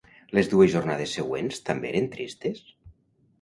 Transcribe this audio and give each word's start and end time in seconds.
Les 0.37 0.47
dues 0.53 0.71
jornades 0.75 1.13
següents 1.17 1.61
també 1.69 1.91
eren 1.91 2.09
tristes? 2.17 2.65